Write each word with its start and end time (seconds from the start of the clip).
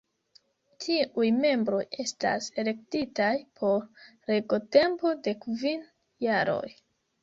Tiuj 0.85 1.27
membroj 1.41 1.83
estas 2.05 2.49
elektitaj 2.65 3.31
por 3.63 3.89
regotempo 4.35 5.17
de 5.31 5.39
kvin 5.47 5.91
jaroj. 6.31 6.69